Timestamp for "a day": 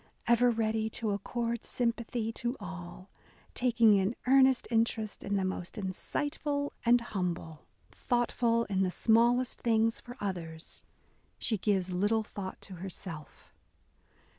8.77-8.77